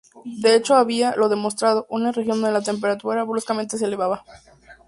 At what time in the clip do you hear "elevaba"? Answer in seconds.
3.85-4.23